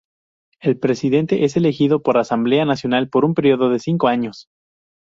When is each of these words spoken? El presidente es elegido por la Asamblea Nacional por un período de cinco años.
El 0.61 0.79
presidente 0.79 1.43
es 1.45 1.55
elegido 1.55 2.01
por 2.01 2.15
la 2.15 2.21
Asamblea 2.21 2.65
Nacional 2.65 3.07
por 3.07 3.23
un 3.23 3.35
período 3.35 3.69
de 3.69 3.77
cinco 3.77 4.07
años. 4.07 4.47